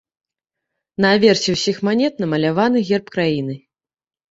На 1.05 1.11
аверсе 1.17 1.49
ўсіх 1.57 1.77
манет 1.89 2.13
намаляваны 2.25 2.85
герб 2.91 3.15
краіны. 3.19 3.55